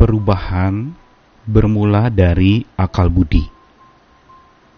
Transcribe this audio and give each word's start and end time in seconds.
perubahan 0.00 0.96
bermula 1.44 2.08
dari 2.08 2.64
akal 2.72 3.12
budi. 3.12 3.44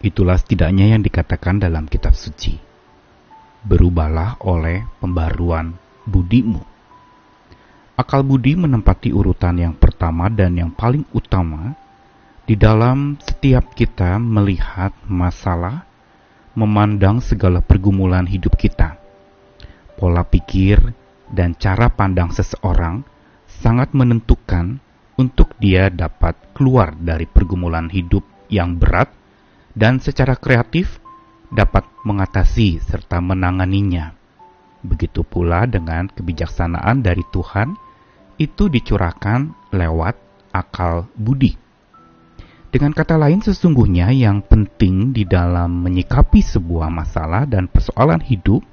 Itulah 0.03 0.35
setidaknya 0.35 0.99
yang 0.99 1.07
dikatakan 1.07 1.63
dalam 1.63 1.87
kitab 1.87 2.19
suci. 2.19 2.59
Berubahlah 3.63 4.43
oleh 4.43 4.83
pembaruan 4.99 5.79
budimu. 6.11 6.59
Akal 7.95 8.27
budi 8.27 8.59
menempati 8.59 9.15
urutan 9.15 9.63
yang 9.63 9.79
pertama 9.79 10.27
dan 10.27 10.59
yang 10.59 10.75
paling 10.75 11.07
utama 11.15 11.79
di 12.43 12.59
dalam 12.59 13.15
setiap 13.23 13.79
kita 13.79 14.19
melihat 14.19 14.91
masalah, 15.07 15.87
memandang 16.59 17.23
segala 17.23 17.63
pergumulan 17.63 18.27
hidup 18.27 18.59
kita. 18.59 18.99
Pola 19.95 20.27
pikir 20.27 20.83
dan 21.31 21.55
cara 21.55 21.87
pandang 21.95 22.35
seseorang 22.35 23.07
sangat 23.47 23.95
menentukan 23.95 24.83
untuk 25.23 25.55
dia 25.63 25.87
dapat 25.87 26.35
keluar 26.51 26.99
dari 26.99 27.31
pergumulan 27.31 27.87
hidup 27.87 28.27
yang 28.51 28.75
berat 28.75 29.07
dan 29.79 30.03
secara 30.03 30.35
kreatif 30.35 30.99
dapat 31.47 31.87
mengatasi 32.03 32.83
serta 32.83 33.23
menanganinya. 33.23 34.11
Begitu 34.83 35.23
pula 35.23 35.71
dengan 35.71 36.11
kebijaksanaan 36.11 37.07
dari 37.07 37.23
Tuhan 37.31 37.79
itu 38.43 38.67
dicurahkan 38.67 39.71
lewat 39.71 40.19
akal 40.51 41.07
budi. 41.15 41.55
Dengan 42.73 42.97
kata 42.97 43.21
lain, 43.21 43.45
sesungguhnya 43.45 44.11
yang 44.17 44.43
penting 44.43 45.13
di 45.13 45.29
dalam 45.29 45.85
menyikapi 45.85 46.41
sebuah 46.41 46.89
masalah 46.89 47.45
dan 47.45 47.69
persoalan 47.69 48.25
hidup 48.25 48.65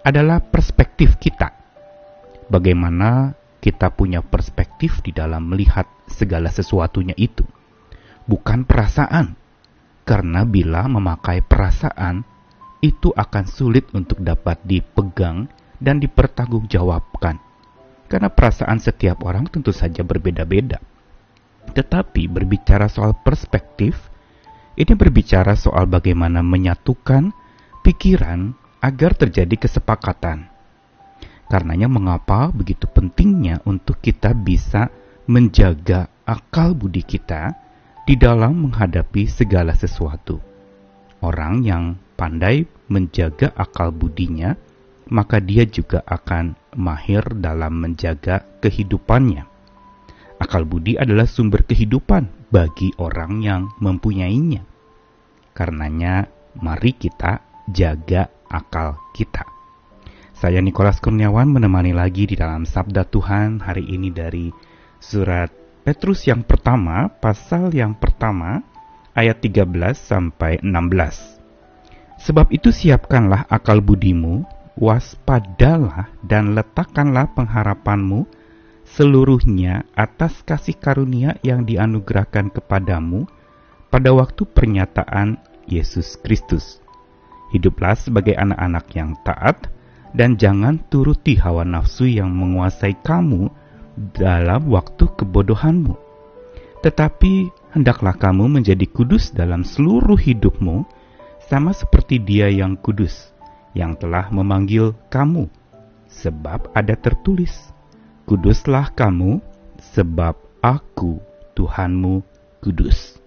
adalah 0.00 0.40
perspektif 0.40 1.20
kita. 1.20 1.52
Bagaimana 2.48 3.36
kita 3.64 3.88
punya 3.96 4.20
perspektif 4.20 5.00
di 5.00 5.16
dalam 5.16 5.48
melihat 5.48 5.88
segala 6.04 6.52
sesuatunya 6.52 7.16
itu, 7.16 7.48
bukan 8.28 8.68
perasaan. 8.68 9.40
Karena 10.04 10.44
bila 10.44 10.84
memakai 10.84 11.40
perasaan, 11.40 12.28
itu 12.84 13.08
akan 13.08 13.44
sulit 13.48 13.88
untuk 13.96 14.20
dapat 14.20 14.60
dipegang 14.68 15.48
dan 15.80 15.96
dipertanggungjawabkan. 15.96 17.40
Karena 18.04 18.28
perasaan 18.28 18.84
setiap 18.84 19.24
orang 19.24 19.48
tentu 19.48 19.72
saja 19.72 20.04
berbeda-beda. 20.04 20.76
Tetapi 21.72 22.28
berbicara 22.28 22.92
soal 22.92 23.16
perspektif, 23.16 24.12
ini 24.76 24.92
berbicara 24.92 25.56
soal 25.56 25.88
bagaimana 25.88 26.44
menyatukan 26.44 27.32
pikiran 27.80 28.52
agar 28.84 29.16
terjadi 29.16 29.56
kesepakatan. 29.56 30.53
Karenanya 31.48 31.86
mengapa 31.86 32.48
begitu 32.50 32.88
pentingnya 32.88 33.60
untuk 33.68 34.00
kita 34.00 34.32
bisa 34.32 34.88
menjaga 35.28 36.08
akal 36.24 36.72
budi 36.72 37.04
kita 37.04 37.52
di 38.04 38.16
dalam 38.16 38.68
menghadapi 38.68 39.28
segala 39.28 39.72
sesuatu. 39.72 40.40
Orang 41.24 41.64
yang 41.64 41.96
pandai 42.20 42.68
menjaga 42.92 43.52
akal 43.56 43.92
budinya, 43.92 44.52
maka 45.08 45.40
dia 45.40 45.64
juga 45.64 46.04
akan 46.04 46.56
mahir 46.76 47.24
dalam 47.40 47.80
menjaga 47.80 48.44
kehidupannya. 48.60 49.48
Akal 50.36 50.68
budi 50.68 51.00
adalah 51.00 51.24
sumber 51.24 51.64
kehidupan 51.64 52.52
bagi 52.52 52.92
orang 53.00 53.40
yang 53.40 53.62
mempunyainya. 53.80 54.60
Karenanya, 55.56 56.28
mari 56.60 56.92
kita 56.92 57.40
jaga 57.70 58.28
akal 58.50 59.00
kita. 59.16 59.53
Saya 60.34 60.58
Nikolas 60.58 60.98
Kurniawan 60.98 61.46
menemani 61.46 61.94
lagi 61.94 62.26
di 62.26 62.34
dalam 62.34 62.66
Sabda 62.66 63.06
Tuhan 63.06 63.62
hari 63.62 63.86
ini 63.86 64.10
dari 64.10 64.50
surat 64.98 65.46
Petrus 65.86 66.26
yang 66.26 66.42
pertama, 66.42 67.06
pasal 67.06 67.70
yang 67.70 67.94
pertama, 67.94 68.66
ayat 69.14 69.38
13 69.38 69.94
sampai 69.94 70.58
16. 70.58 71.38
Sebab 72.18 72.50
itu 72.50 72.74
siapkanlah 72.74 73.46
akal 73.46 73.78
budimu, 73.78 74.42
waspadalah 74.74 76.10
dan 76.26 76.58
letakkanlah 76.58 77.30
pengharapanmu 77.38 78.26
seluruhnya 78.90 79.86
atas 79.94 80.42
kasih 80.42 80.74
karunia 80.74 81.38
yang 81.46 81.62
dianugerahkan 81.62 82.50
kepadamu 82.50 83.30
pada 83.86 84.10
waktu 84.10 84.42
pernyataan 84.50 85.38
Yesus 85.70 86.18
Kristus. 86.18 86.82
Hiduplah 87.54 87.94
sebagai 87.94 88.34
anak-anak 88.34 88.86
yang 88.98 89.14
taat, 89.22 89.70
dan 90.14 90.38
jangan 90.38 90.78
turuti 90.88 91.34
hawa 91.34 91.66
nafsu 91.66 92.06
yang 92.06 92.30
menguasai 92.30 92.94
kamu 93.02 93.50
dalam 94.14 94.70
waktu 94.70 95.10
kebodohanmu. 95.18 95.98
Tetapi 96.86 97.50
hendaklah 97.74 98.14
kamu 98.14 98.46
menjadi 98.46 98.86
kudus 98.86 99.34
dalam 99.34 99.66
seluruh 99.66 100.16
hidupmu, 100.16 100.86
sama 101.50 101.74
seperti 101.74 102.22
Dia 102.22 102.48
yang 102.48 102.78
kudus, 102.78 103.34
yang 103.74 103.98
telah 103.98 104.30
memanggil 104.30 104.94
kamu. 105.10 105.50
Sebab 106.08 106.70
ada 106.76 106.94
tertulis, 106.94 107.74
"Kuduslah 108.24 108.94
kamu, 108.94 109.42
sebab 109.96 110.38
Aku, 110.62 111.18
Tuhanmu, 111.58 112.22
kudus." 112.62 113.23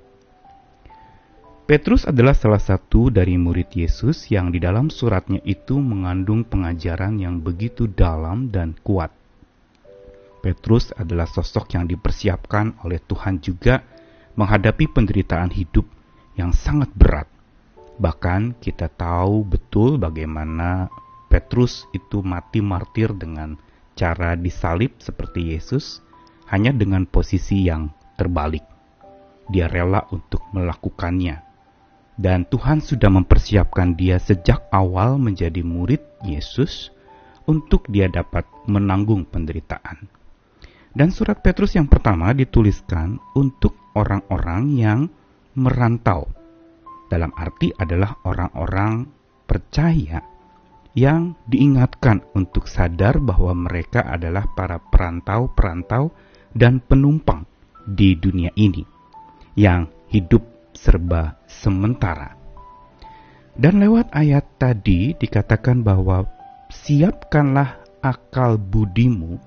Petrus 1.67 2.07
adalah 2.07 2.31
salah 2.31 2.63
satu 2.63 3.11
dari 3.11 3.35
murid 3.35 3.75
Yesus 3.75 4.31
yang 4.31 4.55
di 4.55 4.63
dalam 4.63 4.87
suratnya 4.87 5.43
itu 5.43 5.75
mengandung 5.75 6.47
pengajaran 6.47 7.19
yang 7.19 7.43
begitu 7.43 7.91
dalam 7.91 8.47
dan 8.47 8.71
kuat. 8.87 9.11
Petrus 10.39 10.95
adalah 10.95 11.27
sosok 11.27 11.75
yang 11.75 11.83
dipersiapkan 11.83 12.79
oleh 12.87 13.03
Tuhan 13.03 13.43
juga 13.43 13.83
menghadapi 14.39 14.87
penderitaan 14.95 15.51
hidup 15.51 15.83
yang 16.39 16.55
sangat 16.55 16.87
berat. 16.95 17.27
Bahkan 17.99 18.63
kita 18.63 18.87
tahu 18.87 19.43
betul 19.43 19.99
bagaimana 19.99 20.87
Petrus 21.27 21.83
itu 21.91 22.23
mati 22.23 22.63
martir 22.63 23.11
dengan 23.11 23.59
cara 23.91 24.39
disalib 24.39 24.95
seperti 25.03 25.51
Yesus, 25.51 25.99
hanya 26.47 26.71
dengan 26.71 27.03
posisi 27.03 27.67
yang 27.67 27.91
terbalik. 28.15 28.63
Dia 29.51 29.67
rela 29.67 30.07
untuk 30.15 30.47
melakukannya 30.55 31.46
dan 32.17 32.49
Tuhan 32.49 32.81
sudah 32.81 33.13
mempersiapkan 33.13 33.93
dia 33.93 34.17
sejak 34.17 34.65
awal 34.73 35.21
menjadi 35.21 35.61
murid 35.61 36.01
Yesus 36.25 36.89
untuk 37.45 37.85
dia 37.87 38.09
dapat 38.09 38.43
menanggung 38.65 39.29
penderitaan. 39.29 40.09
Dan 40.97 41.13
surat 41.13 41.45
Petrus 41.45 41.77
yang 41.77 41.85
pertama 41.85 42.33
dituliskan 42.33 43.21
untuk 43.37 43.77
orang-orang 43.93 44.63
yang 44.73 44.99
merantau. 45.53 46.25
Dalam 47.05 47.29
arti 47.37 47.69
adalah 47.77 48.17
orang-orang 48.25 49.05
percaya 49.45 50.25
yang 50.97 51.37
diingatkan 51.45 52.25
untuk 52.33 52.65
sadar 52.65 53.21
bahwa 53.21 53.53
mereka 53.53 54.01
adalah 54.01 54.49
para 54.57 54.81
perantau-perantau 54.81 56.09
dan 56.57 56.81
penumpang 56.81 57.45
di 57.85 58.17
dunia 58.17 58.49
ini 58.57 58.81
yang 59.53 59.85
hidup 60.09 60.41
serba 60.73 61.36
sementara. 61.47 62.35
Dan 63.57 63.81
lewat 63.81 64.13
ayat 64.13 64.45
tadi 64.61 65.17
dikatakan 65.17 65.81
bahwa 65.81 66.29
siapkanlah 66.69 67.81
akal 68.05 68.61
budimu. 68.61 69.41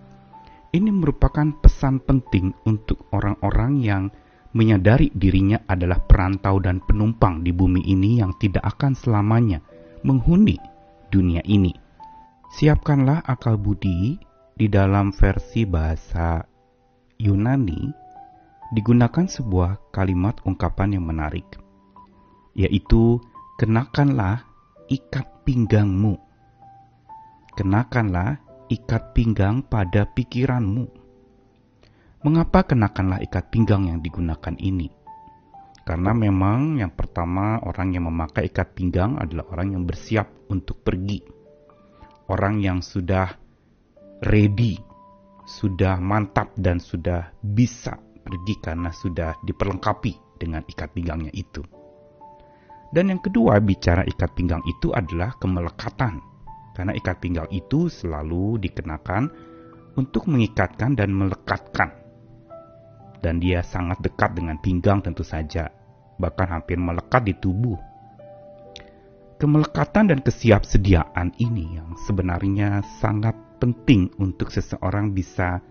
Ini 0.74 0.90
merupakan 0.90 1.46
pesan 1.62 2.02
penting 2.02 2.54
untuk 2.66 3.06
orang-orang 3.14 3.72
yang 3.82 4.02
menyadari 4.50 5.14
dirinya 5.14 5.62
adalah 5.70 6.02
perantau 6.02 6.58
dan 6.58 6.82
penumpang 6.82 7.46
di 7.46 7.54
bumi 7.54 7.86
ini 7.86 8.18
yang 8.18 8.34
tidak 8.38 8.66
akan 8.66 8.98
selamanya 8.98 9.62
menghuni 10.02 10.58
dunia 11.10 11.42
ini. 11.46 11.74
Siapkanlah 12.50 13.22
akal 13.26 13.54
budi 13.54 14.18
di 14.58 14.66
dalam 14.66 15.14
versi 15.14 15.62
bahasa 15.62 16.42
Yunani 17.20 17.94
digunakan 18.74 19.26
sebuah 19.26 19.94
kalimat 19.94 20.38
ungkapan 20.46 20.98
yang 20.98 21.06
menarik, 21.06 21.46
yaitu 22.54 23.20
kenakanlah 23.60 24.46
ikat 24.90 25.26
pinggangmu. 25.46 26.18
Kenakanlah 27.54 28.40
ikat 28.70 29.12
pinggang 29.12 29.66
pada 29.66 30.06
pikiranmu. 30.06 30.86
Mengapa 32.20 32.68
kenakanlah 32.68 33.20
ikat 33.24 33.48
pinggang 33.48 33.88
yang 33.88 33.98
digunakan 34.04 34.54
ini? 34.60 34.92
Karena 35.80 36.12
memang 36.12 36.78
yang 36.78 36.92
pertama 36.92 37.58
orang 37.64 37.96
yang 37.96 38.06
memakai 38.06 38.52
ikat 38.52 38.76
pinggang 38.76 39.16
adalah 39.16 39.48
orang 39.56 39.74
yang 39.74 39.82
bersiap 39.88 40.28
untuk 40.52 40.84
pergi. 40.84 41.24
Orang 42.30 42.62
yang 42.62 42.78
sudah 42.78 43.34
ready, 44.22 44.78
sudah 45.48 45.98
mantap 45.98 46.54
dan 46.54 46.78
sudah 46.78 47.34
bisa 47.42 47.98
pergi 47.98 48.54
karena 48.62 48.94
sudah 48.94 49.34
diperlengkapi 49.42 50.38
dengan 50.38 50.62
ikat 50.62 50.94
pinggangnya 50.94 51.32
itu. 51.34 51.79
Dan 52.90 53.14
yang 53.14 53.22
kedua, 53.22 53.62
bicara 53.62 54.02
ikat 54.02 54.34
pinggang 54.34 54.62
itu 54.66 54.90
adalah 54.90 55.38
kemelekatan. 55.38 56.18
Karena 56.74 56.92
ikat 56.94 57.22
pinggang 57.22 57.46
itu 57.54 57.86
selalu 57.86 58.58
dikenakan 58.58 59.30
untuk 59.94 60.26
mengikatkan 60.26 60.98
dan 60.98 61.10
melekatkan. 61.14 62.00
dan 63.20 63.36
dia 63.36 63.60
sangat 63.60 64.00
dekat 64.00 64.32
dengan 64.32 64.56
pinggang 64.58 65.04
tentu 65.04 65.20
saja, 65.20 65.68
bahkan 66.16 66.48
hampir 66.48 66.80
melekat 66.80 67.28
di 67.28 67.36
tubuh. 67.36 67.76
Kemelekatan 69.40 70.12
dan 70.12 70.20
kesiapsediaan 70.20 71.32
ini 71.40 71.80
yang 71.80 71.96
sebenarnya 72.04 72.84
sangat 73.00 73.32
penting 73.56 74.12
untuk 74.20 74.52
seseorang 74.52 75.16
bisa 75.16 75.64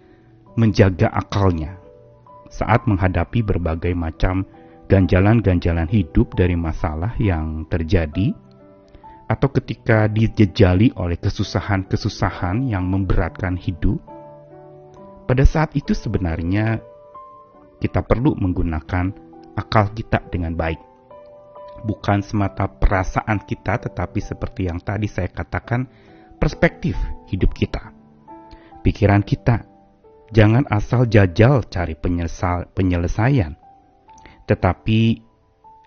menjaga 0.57 1.09
akalnya 1.13 1.77
saat 2.49 2.89
menghadapi 2.89 3.45
berbagai 3.45 3.93
macam 3.93 4.41
ganjalan-ganjalan 4.89 5.85
hidup 5.85 6.33
dari 6.33 6.57
masalah 6.57 7.13
yang 7.21 7.69
terjadi 7.69 8.33
atau 9.29 9.53
ketika 9.53 10.09
dijejali 10.09 10.97
oleh 10.97 11.21
kesusahan-kesusahan 11.21 12.65
yang 12.65 12.89
memberatkan 12.89 13.53
hidup, 13.53 14.01
pada 15.29 15.45
saat 15.45 15.77
itu 15.77 15.93
sebenarnya 15.93 16.81
kita 17.77 18.01
perlu 18.01 18.33
menggunakan 18.33 19.13
akal 19.53 19.93
kita 19.93 20.25
dengan 20.33 20.57
baik. 20.57 20.81
Bukan 21.85 22.25
semata 22.25 22.65
perasaan 22.65 23.45
kita, 23.45 23.85
tetapi 23.85 24.19
seperti 24.19 24.67
yang 24.67 24.81
tadi 24.81 25.05
saya 25.05 25.29
katakan, 25.29 25.85
perspektif 26.41 26.97
hidup 27.29 27.53
kita. 27.53 27.93
Pikiran 28.81 29.21
kita, 29.21 29.63
jangan 30.33 30.65
asal 30.67 31.05
jajal 31.05 31.61
cari 31.69 31.93
penyelesaian, 32.73 33.53
tetapi 34.49 35.21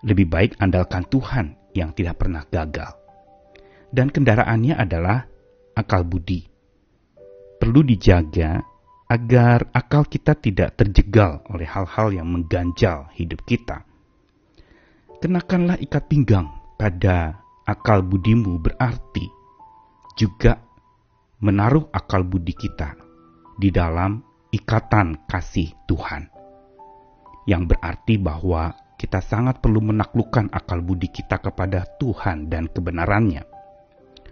lebih 0.07 0.27
baik 0.31 0.51
andalkan 0.63 1.03
Tuhan 1.11 1.75
yang 1.75 1.91
tidak 1.91 2.23
pernah 2.23 2.47
gagal. 2.47 2.95
Dan 3.91 4.07
kendaraannya 4.07 4.79
adalah 4.79 5.27
akal 5.75 6.07
budi. 6.07 6.47
Perlu 7.59 7.83
dijaga 7.83 8.63
agar 9.11 9.69
akal 9.75 10.07
kita 10.07 10.33
tidak 10.39 10.79
terjegal 10.79 11.43
oleh 11.51 11.67
hal-hal 11.67 12.15
yang 12.15 12.25
mengganjal 12.31 13.11
hidup 13.13 13.43
kita. 13.43 13.83
Kenakanlah 15.19 15.77
ikat 15.79 16.09
pinggang 16.09 16.49
pada 16.79 17.43
akal 17.63 18.03
budimu 18.03 18.59
berarti 18.59 19.27
juga 20.17 20.59
menaruh 21.43 21.87
akal 21.93 22.25
budi 22.25 22.55
kita 22.55 22.95
di 23.55 23.69
dalam 23.69 24.19
ikatan 24.51 25.27
kasih 25.29 25.71
Tuhan. 25.87 26.42
Yang 27.43 27.75
berarti 27.75 28.15
bahwa 28.19 28.71
kita 28.95 29.19
sangat 29.19 29.59
perlu 29.59 29.83
menaklukkan 29.83 30.47
akal 30.55 30.79
budi 30.79 31.11
kita 31.11 31.43
kepada 31.43 31.83
Tuhan 31.99 32.47
dan 32.47 32.71
kebenarannya. 32.71 33.43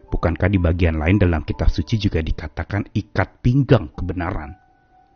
Bukankah 0.07 0.47
di 0.51 0.59
bagian 0.59 0.99
lain 0.99 1.19
dalam 1.19 1.43
kitab 1.43 1.67
suci 1.71 1.99
juga 1.99 2.23
dikatakan 2.23 2.91
ikat 2.95 3.43
pinggang 3.43 3.91
kebenaran? 3.91 4.55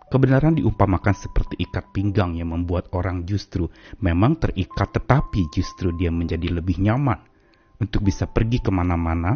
Kebenaran 0.07 0.55
diumpamakan 0.55 1.15
seperti 1.15 1.59
ikat 1.65 1.91
pinggang 1.91 2.35
yang 2.35 2.55
membuat 2.55 2.91
orang 2.95 3.27
justru 3.27 3.67
memang 3.99 4.39
terikat 4.39 4.91
tetapi 4.91 5.51
justru 5.51 5.91
dia 5.97 6.13
menjadi 6.13 6.51
lebih 6.51 6.79
nyaman 6.79 7.19
untuk 7.81 8.05
bisa 8.07 8.29
pergi 8.29 8.61
ke 8.63 8.71
mana-mana 8.71 9.35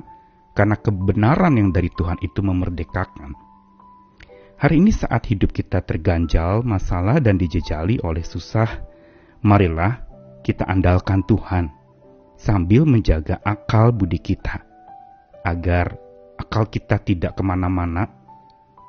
karena 0.54 0.76
kebenaran 0.80 1.56
yang 1.56 1.72
dari 1.72 1.90
Tuhan 1.92 2.22
itu 2.22 2.40
memerdekakan. 2.44 3.49
Hari 4.60 4.76
ini 4.76 4.92
saat 4.92 5.24
hidup 5.32 5.56
kita 5.56 5.80
terganjal 5.80 6.68
masalah 6.68 7.24
dan 7.24 7.40
dijejali 7.40 8.04
oleh 8.04 8.28
susah, 8.28 8.68
marilah 9.40 10.04
kita 10.44 10.68
andalkan 10.68 11.24
Tuhan 11.24 11.72
sambil 12.36 12.84
menjaga 12.84 13.40
akal 13.40 13.96
budi 13.96 14.20
kita 14.20 14.60
agar 15.48 15.96
akal 16.36 16.68
kita 16.68 17.00
tidak 17.00 17.40
ke 17.40 17.44
mana-mana 17.48 18.20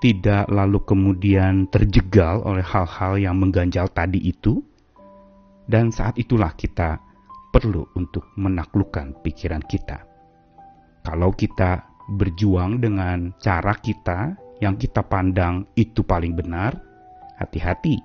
tidak 0.02 0.50
lalu 0.50 0.82
kemudian 0.82 1.70
terjegal 1.70 2.42
oleh 2.42 2.66
hal-hal 2.66 3.20
yang 3.20 3.36
mengganjal 3.36 3.86
tadi 3.92 4.16
itu, 4.16 4.64
dan 5.68 5.92
saat 5.92 6.16
itulah 6.16 6.50
kita 6.56 6.98
perlu 7.52 7.84
untuk 7.94 8.32
menaklukkan 8.34 9.20
pikiran 9.22 9.60
kita. 9.68 10.02
Kalau 11.04 11.30
kita 11.36 11.84
berjuang 12.10 12.80
dengan 12.80 13.36
cara 13.38 13.76
kita 13.76 14.34
yang 14.60 14.76
kita 14.76 15.04
pandang 15.04 15.66
itu 15.76 16.04
paling 16.04 16.36
benar, 16.36 16.76
hati-hati. 17.40 18.00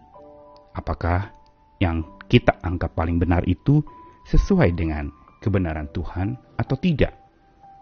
Apakah 0.76 1.32
yang 1.80 2.04
kita 2.32 2.58
anggap 2.64 2.96
paling 2.96 3.20
benar 3.20 3.44
itu 3.48 3.84
sesuai 4.28 4.76
dengan 4.76 5.12
kebenaran 5.44 5.92
Tuhan 5.92 6.36
atau 6.56 6.76
tidak? 6.80 7.16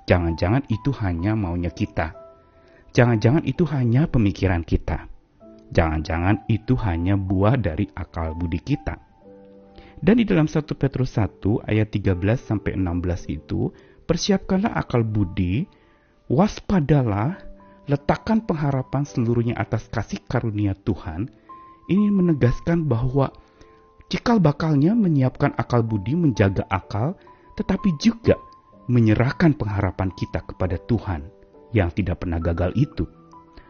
Jangan-jangan 0.10 0.68
itu 0.68 0.92
hanya 1.00 1.38
maunya 1.38 1.72
kita 1.72 2.24
Jangan-jangan 2.94 3.42
itu 3.50 3.66
hanya 3.74 4.06
pemikiran 4.06 4.62
kita. 4.62 5.10
Jangan-jangan 5.74 6.46
itu 6.46 6.78
hanya 6.86 7.18
buah 7.18 7.58
dari 7.58 7.90
akal 7.98 8.38
budi 8.38 8.62
kita. 8.62 9.02
Dan 9.98 10.22
di 10.22 10.26
dalam 10.30 10.46
1 10.46 10.62
Petrus 10.78 11.18
1 11.18 11.66
ayat 11.66 11.90
13 11.90 12.14
sampai 12.38 12.78
16 12.78 13.34
itu, 13.34 13.74
persiapkanlah 14.06 14.78
akal 14.78 15.02
budi, 15.02 15.66
waspadalah, 16.30 17.42
letakkan 17.88 18.44
pengharapan 18.44 19.04
seluruhnya 19.04 19.56
atas 19.60 19.88
kasih 19.92 20.22
karunia 20.28 20.76
Tuhan. 20.88 21.28
Ini 21.92 22.08
menegaskan 22.12 22.88
bahwa 22.88 23.32
cikal 24.08 24.40
bakalnya 24.40 24.96
menyiapkan 24.96 25.52
akal 25.60 25.84
budi 25.84 26.16
menjaga 26.16 26.64
akal, 26.72 27.20
tetapi 27.60 27.92
juga 28.00 28.40
menyerahkan 28.88 29.56
pengharapan 29.56 30.12
kita 30.16 30.44
kepada 30.44 30.80
Tuhan 30.88 31.28
yang 31.76 31.92
tidak 31.92 32.24
pernah 32.24 32.40
gagal 32.40 32.72
itu, 32.76 33.04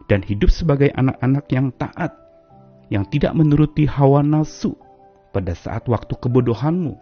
dan 0.06 0.22
hidup 0.22 0.50
sebagai 0.50 0.90
anak-anak 0.94 1.46
yang 1.50 1.72
taat, 1.74 2.12
yang 2.92 3.06
tidak 3.08 3.32
menuruti 3.34 3.88
hawa 3.88 4.22
nafsu 4.22 4.76
pada 5.34 5.54
saat 5.56 5.86
waktu 5.90 6.14
kebodohanmu. 6.14 6.94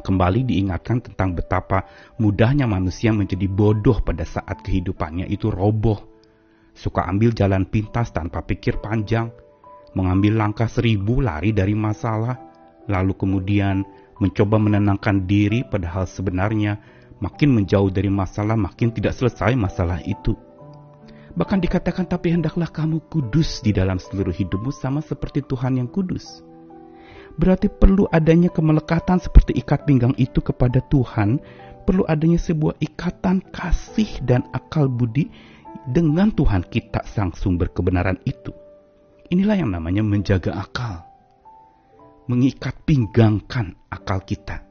Kembali 0.00 0.46
diingatkan 0.46 1.02
tentang 1.04 1.36
betapa 1.36 1.84
mudahnya 2.16 2.64
manusia 2.64 3.12
menjadi 3.12 3.44
bodoh 3.50 4.00
pada 4.00 4.24
saat 4.24 4.62
kehidupannya 4.64 5.28
itu 5.28 5.50
roboh. 5.52 6.09
Suka 6.72 7.04
ambil 7.06 7.34
jalan 7.34 7.66
pintas 7.66 8.14
tanpa 8.14 8.46
pikir 8.46 8.78
panjang, 8.78 9.30
mengambil 9.94 10.38
langkah 10.38 10.70
seribu 10.70 11.20
lari 11.20 11.50
dari 11.50 11.74
masalah, 11.74 12.38
lalu 12.86 13.12
kemudian 13.18 13.82
mencoba 14.20 14.60
menenangkan 14.60 15.24
diri 15.24 15.64
padahal 15.66 16.04
sebenarnya 16.04 16.78
Makin 17.20 17.52
menjauh 17.52 17.92
dari 17.92 18.08
masalah, 18.08 18.56
makin 18.56 18.96
tidak 18.96 19.12
selesai 19.12 19.52
masalah 19.52 20.00
itu. 20.08 20.32
Bahkan 21.36 21.60
dikatakan, 21.60 22.08
tapi 22.08 22.32
hendaklah 22.32 22.66
kamu 22.72 23.04
kudus 23.12 23.60
di 23.60 23.76
dalam 23.76 24.00
seluruh 24.00 24.32
hidupmu 24.32 24.72
sama 24.72 25.04
seperti 25.04 25.44
Tuhan 25.44 25.76
yang 25.76 25.86
kudus. 25.92 26.40
Berarti 27.36 27.68
perlu 27.68 28.08
adanya 28.08 28.48
kemelekatan 28.48 29.20
seperti 29.20 29.52
ikat 29.60 29.84
pinggang 29.84 30.16
itu 30.16 30.40
kepada 30.40 30.80
Tuhan, 30.88 31.38
perlu 31.84 32.08
adanya 32.08 32.40
sebuah 32.40 32.80
ikatan 32.80 33.44
kasih 33.52 34.24
dan 34.24 34.48
akal 34.56 34.88
budi 34.88 35.28
dengan 35.88 36.28
Tuhan 36.28 36.68
kita 36.68 37.08
sang 37.08 37.32
sumber 37.32 37.72
kebenaran 37.72 38.20
itu. 38.28 38.52
Inilah 39.32 39.56
yang 39.56 39.70
namanya 39.72 40.04
menjaga 40.04 40.52
akal. 40.58 41.06
Mengikat 42.28 42.76
pinggangkan 42.84 43.78
akal 43.88 44.20
kita. 44.26 44.66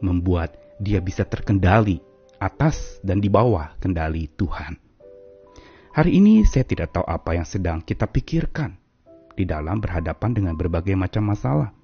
Membuat 0.00 0.56
dia 0.80 1.04
bisa 1.04 1.28
terkendali 1.28 2.00
atas 2.40 3.02
dan 3.04 3.20
di 3.20 3.28
bawah 3.28 3.76
kendali 3.76 4.32
Tuhan. 4.32 4.80
Hari 5.92 6.16
ini 6.16 6.46
saya 6.48 6.64
tidak 6.64 6.96
tahu 6.96 7.04
apa 7.04 7.36
yang 7.36 7.44
sedang 7.44 7.84
kita 7.84 8.08
pikirkan 8.08 8.78
di 9.36 9.44
dalam 9.44 9.82
berhadapan 9.82 10.32
dengan 10.32 10.54
berbagai 10.56 10.96
macam 10.96 11.28
masalah. 11.28 11.74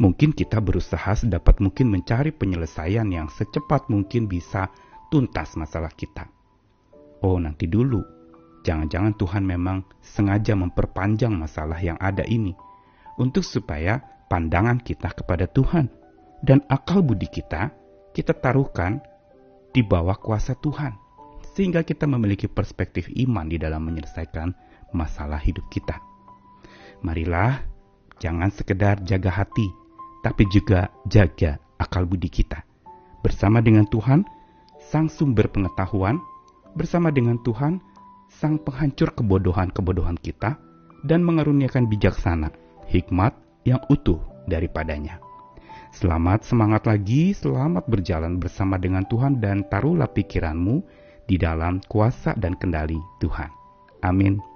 Mungkin 0.00 0.32
kita 0.32 0.62
berusaha 0.62 1.12
sedapat 1.12 1.60
mungkin 1.60 1.90
mencari 1.90 2.32
penyelesaian 2.32 3.08
yang 3.10 3.28
secepat 3.28 3.90
mungkin 3.92 4.30
bisa 4.30 4.70
tuntas 5.10 5.58
masalah 5.58 5.92
kita. 5.92 6.39
Oh, 7.20 7.36
nanti 7.36 7.68
dulu. 7.68 8.00
Jangan-jangan 8.64 9.16
Tuhan 9.16 9.44
memang 9.44 9.84
sengaja 10.04 10.52
memperpanjang 10.52 11.32
masalah 11.32 11.80
yang 11.80 11.96
ada 11.96 12.24
ini 12.28 12.52
untuk 13.16 13.44
supaya 13.44 14.04
pandangan 14.28 14.80
kita 14.80 15.12
kepada 15.16 15.48
Tuhan 15.48 15.88
dan 16.44 16.64
akal 16.68 17.00
budi 17.00 17.28
kita 17.28 17.72
kita 18.12 18.36
taruhkan 18.36 19.00
di 19.70 19.80
bawah 19.86 20.18
kuasa 20.18 20.58
Tuhan, 20.58 20.98
sehingga 21.54 21.86
kita 21.86 22.04
memiliki 22.10 22.50
perspektif 22.50 23.06
iman 23.06 23.46
di 23.46 23.56
dalam 23.56 23.86
menyelesaikan 23.86 24.50
masalah 24.90 25.38
hidup 25.38 25.64
kita. 25.70 26.02
Marilah 27.00 27.62
jangan 28.18 28.50
sekedar 28.50 29.00
jaga 29.06 29.30
hati, 29.30 29.70
tapi 30.26 30.44
juga 30.50 30.90
jaga 31.06 31.62
akal 31.78 32.04
budi 32.04 32.28
kita. 32.28 32.66
Bersama 33.22 33.62
dengan 33.62 33.86
Tuhan, 33.86 34.26
Sang 34.90 35.06
Sumber 35.06 35.48
Pengetahuan, 35.48 36.18
bersama 36.74 37.10
dengan 37.14 37.38
Tuhan, 37.42 37.82
Sang 38.30 38.58
Penghancur 38.62 39.14
kebodohan-kebodohan 39.14 40.18
kita, 40.22 40.58
dan 41.02 41.24
mengaruniakan 41.24 41.88
bijaksana, 41.88 42.52
hikmat 42.90 43.32
yang 43.64 43.80
utuh 43.88 44.20
daripadanya. 44.46 45.18
Selamat 45.90 46.46
semangat 46.46 46.86
lagi, 46.86 47.34
selamat 47.34 47.90
berjalan 47.90 48.38
bersama 48.38 48.78
dengan 48.78 49.02
Tuhan 49.10 49.42
dan 49.42 49.66
taruhlah 49.66 50.06
pikiranmu 50.06 50.86
di 51.26 51.34
dalam 51.34 51.82
kuasa 51.90 52.34
dan 52.38 52.54
kendali 52.54 52.98
Tuhan. 53.18 53.50
Amin. 54.06 54.49